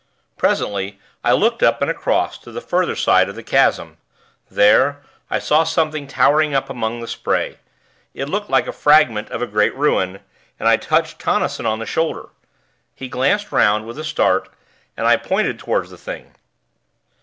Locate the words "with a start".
13.85-14.49